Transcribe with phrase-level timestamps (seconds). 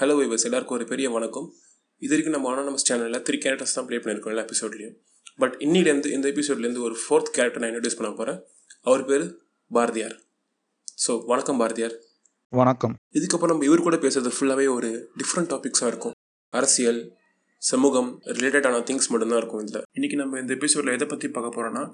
[0.00, 1.46] Hello வைவர்ஸ் எல்லாருக்கும் ஒரு பெரிய வணக்கம்.
[2.02, 4.94] இது வரைக்கும் நம்ம அனானமஸ் சேனலில் த்ரீ கேரக்டர்ஸ் தான் ப்ளே பண்ணியிருக்கோம் எல்லா எபிசோட்லையும்
[5.42, 8.38] பட் இன்னிலேருந்து இந்த எபிசோட்லேருந்து ஒரு ஃபோர்த் கேரக்டர் நான் இன்ட்ரடியூஸ் பண்ண போகிறேன்
[8.88, 9.24] அவர் பேர்
[9.70, 10.14] பாரதியார்.
[11.04, 11.94] ஸோ வணக்கம் பாரதியார்.
[12.52, 12.94] வணக்கம்.
[13.18, 14.90] இதுக்கப்புறம் நம்ம இவர் கூட பேசுறது ஃபுல்லாகவே ஒரு
[15.22, 16.14] டிஃப்ரெண்ட் டாபிக்ஸாக இருக்கும்.
[16.52, 17.00] அரசியல்
[17.62, 18.10] சமூகம்
[18.40, 19.84] ரிலேட்டடான திங்ஸ் மட்டும்தான் இருக்கும் இதில்.
[19.98, 21.84] இன்றைக்கி நம்ம இந்த எபிசோடில் எதை பற்றி பார்க்க போகிறோன்னா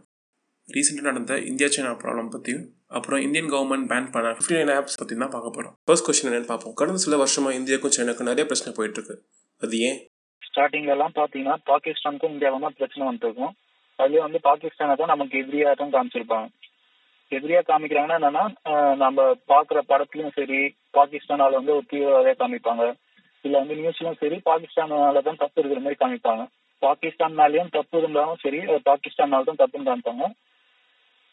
[0.75, 2.65] ரீசெண்டாக நடந்த இந்தியா சைனா ப்ராப்ளம் பற்றியும்
[2.97, 6.51] அப்புறம் இந்தியன் கவர்மெண்ட் பேன் பண்ண ஃபிஃப்டி நைன் ஆப்ஸ் பற்றி தான் பார்க்க போகிறோம் ஃபர்ஸ்ட் கொஸ்டின் என்னென்னு
[6.51, 6.75] பார்ப்போம்.
[6.81, 9.17] கடந்த சில வருஷமாக இந்தியாவுக்கும் சைனாக்கும் நிறைய பிரச்சனை போயிட்டு இருக்கு.
[9.63, 9.99] அது ஏன்?
[10.49, 13.55] ஸ்டார்டிங்ல எல்லாம் பாத்தீங்கன்னா பாகிஸ்தானுக்கும் இந்தியாவுக்கும் தான் பிரச்சனை வந்துருக்கும்
[13.99, 16.49] அதுலயும் வந்து பாகிஸ்தானை தான் நமக்கு எதிரியாக தான் காமிச்சிருப்பாங்க.
[17.33, 18.45] எதிரியா காமிக்கிறாங்கன்னா என்னன்னா
[19.05, 19.21] நம்ம
[19.53, 20.61] பாக்குற படத்துலயும் சரி
[20.99, 22.85] பாகிஸ்தானால வந்து ஒரு தீவிரவாதியா காமிப்பாங்க.
[23.45, 26.45] இல்ல வந்து நியூஸ்லயும் சரி பாகிஸ்தானால தான் தப்பு இருக்கிற மாதிரி காமிப்பாங்க.
[26.83, 30.27] பாகிஸ்தான் மேலேயும் தப்பு இருந்தாலும் சரி அது பாகிஸ்தானால தான் தப்புன்னு காமிப்பாங்க.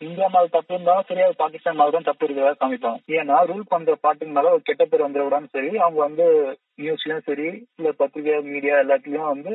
[0.03, 2.99] இந்தியா மேல தப்பு இருந்தாலும் சரி அது பாகிஸ்தான் மேல தான் தப்பு இருக்கிறதா காமிப்பாங்க.
[3.17, 6.25] ஏன்னா ரூல் பண்ற பாட்டின் மேல ஒரு கெட்ட பேர் வந்துடக்கூடாதுன்னு சரி அவங்க வந்து
[6.81, 9.53] நியூஸ்லயும் சரி இல்ல பத்திரிகை மீடியா எல்லாத்துலயும் வந்து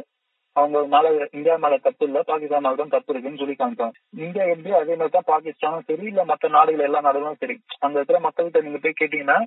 [0.57, 1.07] அவங்க மேல
[1.37, 3.95] இந்தியா மேல தப்பு இல்ல பாகிஸ்தான் மேல தான் தப்பு இருக்குன்னு சொல்லி காமிப்பாங்க.
[4.25, 7.57] இந்தியா எப்படி அதே மாதிரி தான் பாகிஸ்தானும் சரி இல்ல மத்த நாடுகள் எல்லா நாடுகளும் சரி.
[7.85, 9.39] அங்க இருக்கிற மக்கள்கிட்ட நீங்க போய் கேட்டீங்கன்னா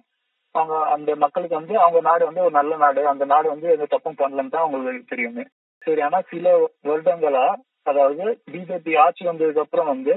[0.56, 4.20] அவங்க அந்த மக்களுக்கு வந்து அவங்க நாடு வந்து ஒரு நல்ல நாடு அந்த நாடு வந்து எந்த தப்பும்
[4.22, 5.44] பண்ணலன்னு தான் அவங்களுக்கு தெரியுமே.
[5.84, 6.48] சரி ஆனா சில
[6.90, 7.46] வருடங்களா
[7.90, 10.16] அதாவது பிஜேபி ஆட்சி வந்ததுக்கு அப்புறம் வந்து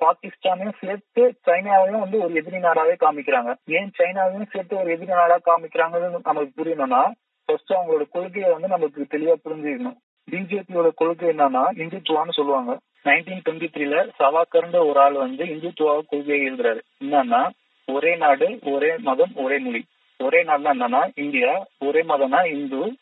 [0.00, 3.54] பாகிஸ்தானையும் சேர்த்து சைனாவையும் வந்து ஒரு எதிரி நாடாவே காமிக்கிறாங்க.
[3.66, 7.02] ஏன் சைனாவையும் சேர்த்து ஒரு எதிரி நாடா காமிக்கிறாங்கன்னு நமக்கு புரியணும்னா
[7.44, 9.98] ஃபர்ஸ்ட் அவங்களோட கொள்கையை வந்து நமக்கு தெளிவா புரிஞ்சுக்கணும்.
[10.30, 12.78] பிஜேபியோட கொள்கை என்னன்னா இந்துத்துவான்னு சொல்லுவாங்க.
[13.04, 16.80] நைன்டீன் டுவெண்ட்டி த்ரீல சவாக்கர்ன்ற ஒரு ஆள் வந்து இந்துத்துவா கொள்கையை எழுதுறாரு.
[17.04, 17.50] என்னன்னா
[17.86, 19.84] ஒரே நாடு ஒரே மதம் ஒரே மொழி.
[20.18, 22.96] ஒரே நாடுனா என்னன்னா இந்தியா ஒரே மதம்னா இந்து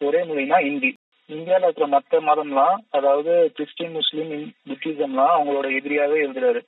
[0.00, 0.90] ஒரே மொழினா இந்தி.
[1.30, 4.32] இந்தியாவில் இருக்கிற மற்ற மதம்லாம் அதாவது கிறிஸ்டின் முஸ்லீம்
[4.68, 6.60] புத்திசம்லாம் அவங்களோட எதிரியாவே இருந்துறாரு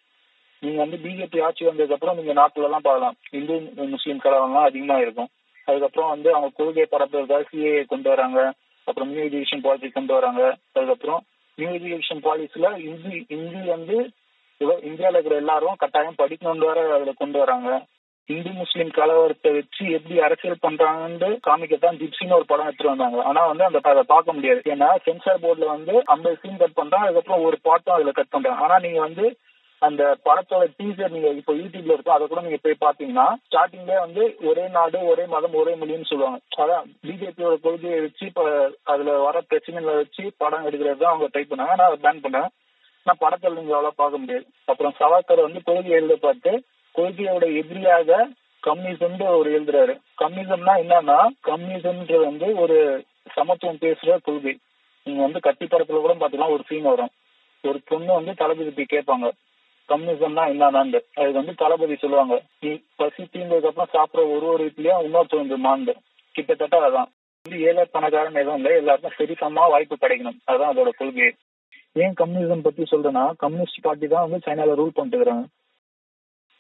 [0.62, 3.55] நீங்க வந்து பிஜேபி ஆட்சி வந்ததுக்கு அப்புறம் நீங்க நாட்டுல எல்லாம் பார்க்கலாம் இந்து
[3.92, 5.31] முஸ்லீம் கலவரம்லாம் அதிகமா இருக்கும்.
[5.69, 8.41] அதுக்கப்புறம் வந்து அவங்க கொள்கை பரப்புறதுக்காக சிஏஏ கொண்டு வராங்க.
[8.86, 10.42] அப்புறம் நியூ எஜுகேஷன் பாலிசி கொண்டு வராங்க.
[10.72, 11.22] அதுக்கப்புறம்
[11.58, 13.97] நியூ எஜுகேஷன் பாலிசில இந்தி இந்தி வந்து
[14.88, 17.70] இந்தியாவில் இருக்கிற எல்லாரும் கட்டாயம் படிக்கணும்னு வர அதில் கொண்டு வராங்க.
[18.28, 23.20] இந்து முஸ்லீம் கலவரத்தை வச்சு எப்படி அரசியல் பண்றாங்கன்னு காமிக்கத்தான் ஜிப்சின்னு ஒரு படம் எடுத்துட்டு வந்தாங்க.
[23.28, 24.60] ஆனா வந்து அந்த அதை பார்க்க முடியாது.
[24.72, 28.78] ஏன்னா சென்சார் போர்டுல வந்து ஐம்பது சீன் கட் பண்றாங்க அதுக்கப்புறம் ஒரு பாட்டும் அதுல கட் பண்றாங்க ஆனா
[28.86, 29.26] நீங்க வந்து
[29.82, 34.64] அந்த படத்தோட டீசர் நீங்க இப்போ யூடியூப்ல இருக்கும் அதை கூட நீங்க போய் பாத்தீங்கன்னா ஸ்டார்டிங்ல வந்து ஒரே
[34.75, 36.41] நாடு ஒரே மதம் ஒரே மொழின்னு சொல்லுவாங்க.
[36.62, 38.42] அதான் பிஜேபியோட கொள்கையை வச்சு இப்ப
[38.92, 41.76] அதுல வர பிரச்சனைகளை வச்சு படம் எடுக்கிறது தான் அவங்க ட்ரை பண்ணாங்க.
[41.78, 42.50] நான் அதை பேன் பண்ணேன்
[43.06, 44.47] நான் படத்தில் நீங்க அவ்வளவு பார்க்க முடியாது.
[44.70, 46.52] அப்புறம் சவாக்கர் வந்து கொள்கை எழுத பார்த்து
[46.95, 48.28] கொள்கையோட எதிரியாக
[48.67, 50.01] கம்யூனிசம் அவர் எழுதுறாரு.
[50.19, 54.59] கம்யூனிசம்னா என்னன்னா கம்யூனிசம்ன்றது வந்து ஒரு சமத்துவம் பேசுற கொள்கை.
[55.05, 57.09] நீங்க வந்து கட்டி படத்துல கூட பாத்தீங்கன்னா ஒரு சீன் வரும்.
[57.62, 59.31] ஒரு பொண்ணு வந்து தளபதி கேட்பாங்க.
[59.89, 62.43] கம்யூனிசம்னா என்னதான்னு அது வந்து தளபதி சொல்லுவாங்க.
[62.61, 65.97] நீ பசி தீர்ந்ததுக்கு அப்புறம் சாப்பிட ஒரு ஒரு வீட்லயும் இன்னொருத்தர் மாண்டு.
[66.33, 67.09] கிட்டத்தட்ட அதான்.
[67.43, 68.77] வந்து ஏழை பணக்காரன் எதுவும் இல்லை.
[68.77, 70.39] எல்லாருக்கும் சரிசமா வாய்ப்பு கிடைக்கணும்.
[70.45, 71.34] அதுதான் அதோட கொள்கை.
[71.93, 75.45] ஏன் கம்யூனிசம் பத்தி சொல்றேன்னா கம்யூனிஸ்ட் பார்ட்டி தான் வந்து சைனால ரூல் பண்ணிட்டு இருக்கிறாங்க.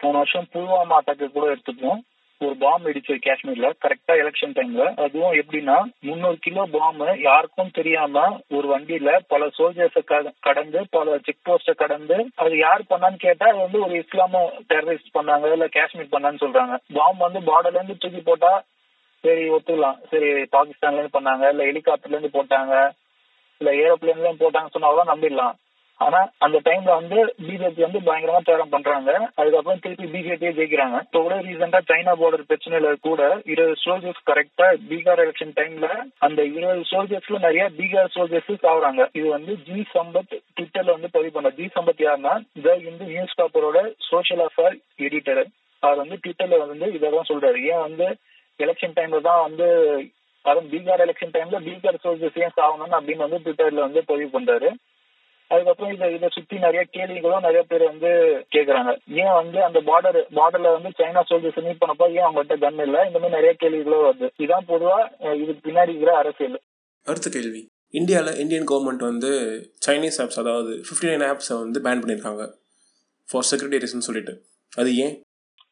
[0.00, 2.00] போன வருஷம் புல்வாமா அட்டாக்கு கூட எடுத்துப்போம்
[2.40, 5.74] ஒரு பாம்பு இடிச்சு காஷ்மீர்ல கரெக்டா எலெக்ஷன் டைம்ல அதுவும் எப்படின்னா
[6.06, 8.22] முன்னூறு கிலோ பாம்பு யாருக்கும் தெரியாம
[8.56, 10.02] ஒரு வண்டியில பல சோல்ஜர்ஸ
[10.46, 15.52] கடந்து பல செக் போஸ்ட கடந்து அது யார் பண்ணான்னு கேட்டா அது வந்து ஒரு இஸ்லாம டெரரிஸ்ட் பண்ணாங்க
[15.56, 16.76] இல்ல காஷ்மீர் பண்ணான்னு சொல்றாங்க.
[16.98, 18.52] பாம்பு வந்து பார்டர்ல இருந்து தூக்கி போட்டா
[19.24, 19.98] சரி ஒத்துக்கலாம்.
[20.10, 22.74] சரி பாகிஸ்தான்ல இருந்து பண்ணாங்க இல்ல ஹெலிகாப்டர்ல இருந்து போட்டாங்க
[23.60, 25.56] இல்ல ஏரோப்ளேன்ல இருந்து போட்டாங்க சொன்னாலும் நம்பிடலாம்.
[26.04, 27.16] ஆனா அந்த டைம்ல வந்து
[27.46, 29.10] பிஜேபி வந்து பயங்கரமா தேரம் பண்றாங்க.
[29.40, 30.98] அதுக்கப்புறம் திருப்பி பிஜேபியே ஜெயிக்கிறாங்க.
[31.06, 33.22] இப்போ கூட ரீசெண்டா சைனா பார்டர் பிரச்சனையில கூட
[33.52, 35.88] இருபது சோல்ஜர்ஸ் கரெக்டா பீகார் எலெக்ஷன் டைம்ல
[36.26, 39.08] அந்த இருபது சோல்ஜர்ஸ்ல நிறைய பீகார் சோல்ஜர்ஸ் சாவுறாங்க.
[39.18, 42.34] இது வந்து ஜி சம்பத் ட்விட்டர்ல வந்து பதிவு பண்ண ஜி சம்பத் யாருன்னா
[42.66, 45.42] த இந்து நியூஸ் பேப்பரோட சோசியல் அஃபேர் எடிட்டர்
[45.82, 47.58] அவர் வந்து ட்விட்டர்ல வந்து இதெல்லாம் சொல்றாரு.
[47.72, 48.06] ஏன் வந்து
[48.60, 49.66] எலெக்ஷன் டைம்ல தான் வந்து
[50.44, 54.70] அதுவும் பீகார் எலெக்ஷன் டைம்ல பீகார் சோல்ஜர்ஸ் ஏன் சாகணும்னு அப்படின்னு வந்து ட்விட்டர்ல வந்து பதிவு பண்றாரு.
[55.52, 58.10] அதுக்கப்புறம் இதை இதை சுத்தி நிறைய கேள்விகளும் நிறைய பேர் வந்து
[58.54, 58.90] கேக்குறாங்க.
[59.22, 62.98] ஏன் வந்து அந்த பார்டர் பார்டர்ல வந்து சைனா சோல்ஜர்ஸ் மீட் பண்ணப்போ ஏன் அவங்ககிட்ட கன் இல்ல?
[63.06, 64.28] இந்த மாதிரி நிறைய கேள்விகளும் வருது.
[64.44, 64.98] இதான் பொதுவா
[65.42, 66.60] இதுக்கு பின்னாடி இருக்கிற அரசியல்.
[67.06, 67.62] அடுத்த கேள்வி.
[67.90, 69.30] இந்தியாவில் இந்தியன் கவர்மெண்ட் வந்து
[69.86, 72.44] சைனீஸ் ஆப்ஸ் அதாவது ஃபிஃப்டி நைன் ஆப்ஸை வந்து பேன் பண்ணியிருக்காங்க.
[73.28, 74.34] ஃபார் செக்யூரிட்டி ரீசன் சொல்லிட்டு.
[74.76, 75.14] அது ஏன்?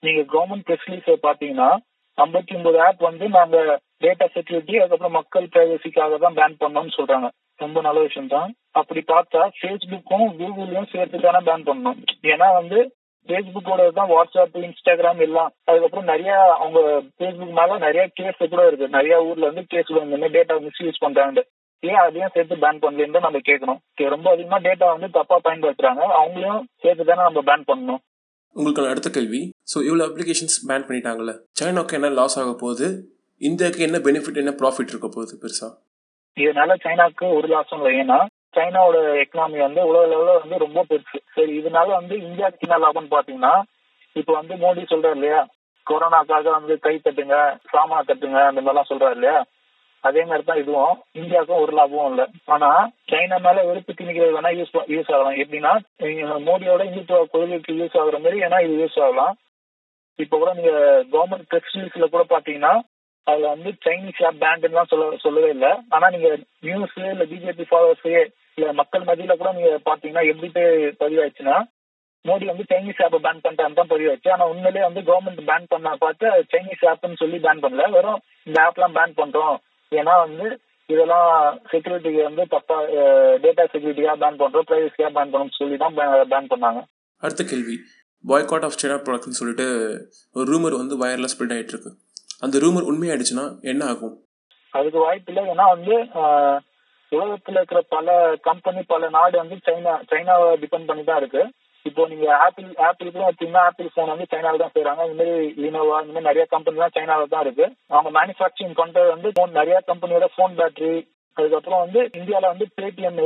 [0.02, 1.70] நீங்க கவர்மெண்ட் ப்ரெஸ் ரிலீஸ் பாத்தீங்கன்னா
[2.18, 3.56] ஐம்பத்தி ஒன்பது ஆப் வந்து நாங்க
[4.04, 7.28] டேட்டா செக்யூரிட்டி அதுக்கப்புறம் மக்கள் பிரைவசிக்காக தான் பேன் பண்ணோம்னு சொல்றாங்க.
[7.62, 8.50] ரொம்ப நல்ல விஷயம் தான்
[8.80, 12.00] அப்படி பார்த்தா ஃபேஸ்புக்கும் கூகுளையும் சேர்த்து தானே பேன் பண்ணணும்.
[12.32, 12.78] ஏன்னா வந்து
[13.28, 15.50] ஃபேஸ்புக்கோட தான் வாட்ஸ்அப் இன்ஸ்டாகிராம் எல்லாம்.
[15.68, 16.32] அதுக்கப்புறம் நிறைய
[16.62, 16.80] அவங்க
[17.16, 18.86] ஃபேஸ்புக் மேல நிறைய கேஸ் கூட இருக்கு.
[18.98, 21.42] நிறைய ஊர்ல வந்து கேஸ் இந்த மாதிரி டேட்டா மிஸ்யூஸ் பண்றாங்க.
[21.82, 23.80] ஏன் அதையும் சேர்த்து பேன் பண்ணலன்னு நம்ம கேட்கணும்.
[24.14, 26.02] ரொம்ப அதிகமா டேட்டா வந்து தப்பா பயன்படுத்துறாங்க.
[26.20, 28.00] அவங்களையும் சேர்த்து தானே நம்ம பேன் பண்ணணும்.
[28.56, 29.40] உங்களுக்கான அடுத்த கேள்வி.
[29.72, 31.34] ஸோ இவ்வளோ அப்ளிகேஷன்ஸ் பேன் பண்ணிட்டாங்கல்ல.
[31.60, 32.88] சைனாவுக்கு என்ன லாஸ் ஆக போகுது?
[33.48, 35.68] இந்தியாவுக்கு என்ன பெனிஃபிட் என்ன ப்ராஃபிட் இருக்க போகுது பெருசா?
[36.36, 37.92] இதனால சைனாக்கு ஒரு லாஸும் இல்லை.
[38.02, 38.18] ஏன்னா
[38.58, 41.18] சைனாவோட எக்கனாமி வந்து உலக லெவலில் வந்து ரொம்ப பெருசு.
[41.34, 43.54] சரி இதனால வந்து இந்தியாவுக்கு என்ன லாபம்னு பாத்தீங்கன்னா
[44.20, 45.40] இப்போ வந்து மோடி சொல்றாரு இல்லையா?
[45.86, 47.36] கொரோனாக்காக வந்து கை தட்டுங்க
[47.72, 49.38] சாமான தட்டுங்க அந்த மாதிரிலாம் சொல்றாரு இல்லையா?
[50.08, 52.26] அதே மாதிரி தான் இதுவும் இந்தியாவுக்கும் ஒரு லாபமும் இல்லை.
[52.54, 52.68] ஆனா
[53.10, 55.38] சைனா மேல வெறுப்பு திணிக்கிறது வேணா யூஸ் யூஸ் ஆகலாம்.
[55.42, 55.72] எப்படின்னா
[56.48, 59.34] மோடியோட இந்துத்துவ கொள்கைக்கு யூஸ் ஆகுற மாதிரி ஏன்னா இது யூஸ் ஆகலாம்.
[60.24, 60.72] இப்போ கூட நீங்க
[61.14, 62.74] கவர்மெண்ட் ப்ரெஸ் ரிலீஸ்ல கூட பாத்தீங்கன்னா
[63.30, 65.72] அதுல வந்து சைனீஸ் ஆப் பேண்ட்லாம் சொல்ல சொல்லவே இல்லை.
[65.94, 66.28] ஆனா நீங்க
[66.66, 68.22] நியூஸ் இல்ல பிஜேபி ஃபாலோவர்ஸே
[68.58, 70.48] இல்ல மக்கள் மத்தியில கூட நீங்க பாத்தீங்கன்னா எப்படி
[71.02, 71.56] பதிவாச்சுன்னா
[72.24, 76.28] மோடி வந்து சைனீஸ் ஆப்பை பேன் பண்ணிட்டான்னு தான் பதிவாச்சு ஆனா உண்மையிலேயே வந்து கவர்மெண்ட் பேன் பண்ண பார்த்து
[76.52, 77.84] சைனீஸ் ஆப்னு சொல்லி பேன் பண்ணல.
[77.96, 79.56] வெறும் இந்த ஆப்லாம் பேன் பண்றோம்.
[79.92, 80.46] ஏன்னா வந்து
[80.92, 81.30] இதெல்லாம்
[81.70, 82.76] செக்யூரிட்டிக்கு வந்து தப்பா
[83.44, 85.96] டேட்டா செக்யூரிட்டிக்காக பேன் பண்றோம் பிரைவசிக்காக பேன் பண்ணணும்னு சொல்லி தான்
[86.32, 86.80] பேன் பண்ணாங்க.
[87.22, 87.76] அடுத்த கேள்வி.
[88.24, 89.66] பாய்காட் ஆஃப் சைனா ப்ராடக்ட்னு சொல்லிட்டு
[90.38, 91.92] ஒரு ரூமர் வந்து வயர்லெஸ் ஸ்ப்ரெட் ஆகிட்டு இருக்கு.
[92.44, 94.16] அந்த ரூமர் உண்மையாயிடுச்சுன்னா என்ன ஆகும்?
[94.74, 95.94] அதுக்கு வாய்ப்பு இல்லை ஏன்னா வந்து
[97.12, 98.08] உலகத்துல இருக்கிற பல
[98.48, 101.42] கம்பெனி பல நாடு வந்து சைனா சைனாவை டிபெண்ட் பண்ணி தான் இருக்கு.
[101.86, 105.98] இப்போ நீங்க ஆப்பிள் ஆப்பிள் கூட வச்சீங்கன்னா ஆப்பிள் போன் வந்து சைனாவில் தான் செய்யறாங்க இந்த மாதிரி லினோவா
[106.02, 107.66] இந்த மாதிரி நிறைய கம்பெனிலாம் சைனாவில் தான் இருக்கு.
[107.94, 110.96] அவங்க மேனுஃபேக்சரிங் பண்றது வந்து போன் நிறைய கம்பெனியோட போன் பேட்டரி
[111.36, 113.18] அதுக்கப்புறம் வந்து இந்தியாவில் வந்து பேடிஎம்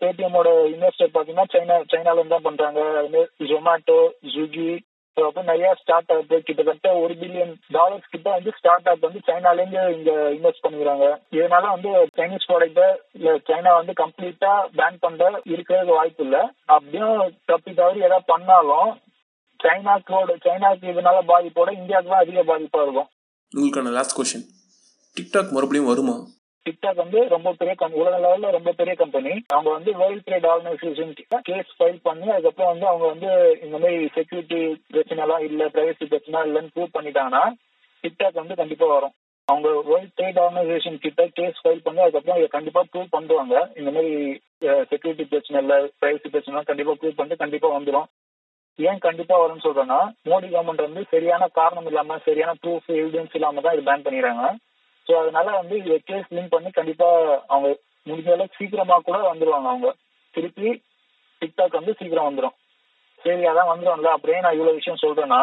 [0.00, 2.80] பேடிஎம்மோட இன்வெஸ்டர் பார்த்தீங்கன்னா சைனா சைனால தான் பண்றாங்க.
[3.50, 3.98] ஜொமேட்டோ
[4.32, 4.70] ஸ்விக்கி
[5.24, 10.10] அப்புறம் நிறைய ஸ்டார்ட் அப் கிட்டத்தட்ட ஒரு பில்லியன் டாலர்ஸ் கிட்ட வந்து ஸ்டார்ட் அப் வந்து சைனாலேருந்து இங்க
[10.36, 11.06] இன்வெஸ்ட் பண்ணிக்கிறாங்க.
[11.36, 12.84] இதனால வந்து சைனீஸ் ப்ராடக்ட
[13.18, 16.42] இல்ல சைனா வந்து கம்ப்ளீட்டா பேன் பண்ற இருக்கிறது வாய்ப்பு இல்லை.
[16.76, 18.92] அப்படியும் தப்பி தவறி ஏதாவது பண்ணாலும்
[19.60, 23.08] சைனாக்கோட சைனாக்கு இதனால பாதிப்போட இந்தியாவுக்கு தான் அதிக பாதிப்பா இருக்கும்.
[23.52, 24.46] உங்களுக்கான லாஸ்ட் கொஸ்டின்
[25.16, 26.16] டிக்டாக் மறுபடியும் வருமா?
[26.66, 31.38] டிக்டாக் வந்து ரொம்ப பெரிய உலக லெவல்ல ரொம்ப பெரிய கம்பெனி அவங்க வந்து வேர்ல்ட் ட்ரேட் ஆர்கனைசேஷன் கிட்ட
[31.48, 33.30] கேஸ் ஃபைல் பண்ணி அதுக்கப்புறம் வந்து அவங்க வந்து
[33.66, 34.60] இந்த மாதிரி செக்யூரிட்டி
[34.94, 37.44] பிரச்சனை எல்லாம் இல்ல பிரைவசி பிரச்சனை இல்லைன்னு ப்ரூவ் பண்ணிட்டாங்கன்னா
[38.04, 39.14] டிக்டாக் வந்து கண்டிப்பா வரும்.
[39.48, 43.56] அவங்க வேர்ல்ட் ட்ரேட் ஆர்கனைசேஷன் கிட்ட கேஸ் ஃபைல் பண்ணி அதுக்கப்புறம் இதை கண்டிப்பா ப்ரூவ் பண்ணுவாங்க.
[43.80, 44.12] இந்த மாதிரி
[44.90, 48.08] செக்யூரிட்டி பிரச்சனை இல்ல பிரைவசி பிரச்சனை கண்டிப்பா ப்ரூவ் பண்ணிட்டு கண்டிப்பா வந்துடும்
[48.78, 49.98] ஏன் கண்டிப்பா வரும்னு சொல்றேன்னா
[50.30, 54.46] மோடி கவர்மெண்ட் வந்து சரியான காரணம் இல்லாம சரியான ப்ரூஃப் எவிடன்ஸ் இல்லாம தான் இது பேன் பண்ணிடுறாங்க.
[55.06, 57.08] ஸோ அதனால வந்து இதை கேஸ் லிங்க் பண்ணி கண்டிப்பா
[57.46, 57.68] அவங்க
[58.06, 59.90] முடிஞ்ச அளவுக்கு சீக்கிரமா கூட வந்துருவாங்க அவங்க.
[60.34, 60.68] திருப்பி
[61.42, 62.56] டிக்டாக் வந்து சீக்கிரம் வந்துடும்
[63.24, 65.40] சரி அதான் வந்துடும்ல அப்படியே நான் இவ்வளவு விஷயம் சொல்றேன்னா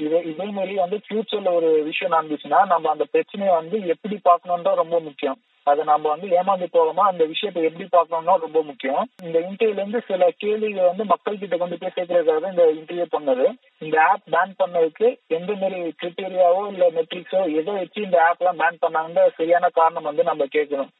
[0.00, 4.96] இதே இதே மாதிரி வந்து ஃபியூச்சர்ல ஒரு விஷயம் நடந்துச்சுன்னா நம்ம அந்த பிரச்சனையை வந்து எப்படி பார்க்கணுன்ற ரொம்ப
[5.00, 5.38] முக்கியம்.
[5.70, 9.04] அதை நம்ம வந்து ஏமாந்து போகாம அந்த விஷயத்தை எப்படி பார்க்கணும்னா ரொம்ப முக்கியம்.
[9.26, 13.46] இந்த இன்டர்வியூல இருந்து சில கேள்விகள் வந்து மக்கள் கிட்ட கொண்டு போய் சேர்க்கறதுக்காக இந்த இன்டர்வியூ பண்ணது.
[13.84, 15.08] இந்த ஆப் பேன் பண்ணதுக்கு
[15.38, 20.24] எந்த மாதிரி கிரிட்டீரியாவோ இல்ல மெட்ரிக்ஸோ எதோ வச்சு இந்த ஆப் எல்லாம் பேன் பண்ணாங்கன்ற சரியான காரணம் வந்து
[20.30, 20.92] நம்ம கேட்கணும்.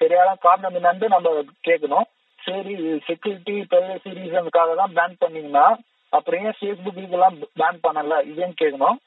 [0.00, 1.30] சரியான காரணம் என்னன்னு நம்ம
[1.68, 2.06] கேட்கணும்.
[2.40, 2.74] சரி
[3.08, 5.66] செக்யூரிட்டி பிரைவசி ரீசனுக்காக தான் பேன் பண்ணீங்கன்னா
[6.12, 8.14] அப்புறம் ஏன் ஃபேஸ்புக் இதெல்லாம் பேன் பண்ணல?
[8.30, 8.98] இதுன்னு கேட்கணும்.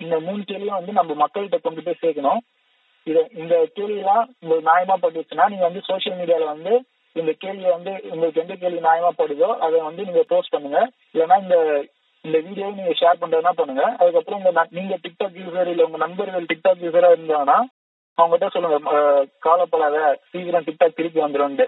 [0.00, 2.40] இந்த மூணு கேள்வியும் வந்து நம்ம மக்கள்கிட்ட கொண்டு போய் சேர்க்கணும்.
[3.06, 6.72] இது இந்த கேள்வியெல்லாம் உங்களுக்கு நியாயமா பட்டுச்சுன்னா நீங்க வந்து சோசியல் மீடியால வந்து
[7.16, 10.80] இந்த கேள்வி வந்து உங்களுக்கு எந்த கேள்வி நியாயமா படுதோ அதை வந்து நீங்க போஸ்ட் பண்ணுங்க.
[11.12, 11.56] இல்லைன்னா இந்த
[12.24, 13.84] இந்த வீடியோவை நீங்க ஷேர் பண்றதுனா பண்ணுங்க.
[14.00, 17.58] அதுக்கப்புறம் உங்க நீங்க டிக்டாக் யூசர் இல்ல உங்க நண்பர்கள் டிக்டாக் யூசரா இருந்தாங்கன்னா
[18.18, 18.78] அவங்ககிட்ட சொல்லுங்க.
[19.46, 19.96] காலப்படாத
[20.30, 21.58] சீக்கிரம் டிக்டாக் திருப்பி வந்துடும்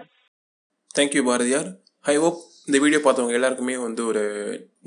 [0.97, 1.69] thank you Bharathiyar.
[2.11, 4.23] I hope இந்த வீடியோ பார்த்தவங்க எல்லாருக்குமே வந்து ஒரு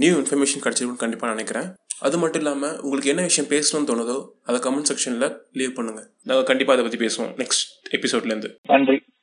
[0.02, 1.68] நியூ இன்ஃபர்மேஷன் கிடச்சிருக்குன்னு கண்டிப்பாக நினைக்கிறேன்.
[2.02, 4.16] அது மட்டும் இல்லாமல் உங்களுக்கு என்ன விஷயம் பேசணும்னு தோணுதோ
[4.48, 7.64] அதை கமெண்ட் செக்ஷனில் லீவ் பண்ணுங்கள் நாங்கள் கண்டிப்பாக அதை பற்றி பேசுவோம் நெக்ஸ்ட்
[7.98, 8.96] எபிசோட்லேருந்து நன்றி.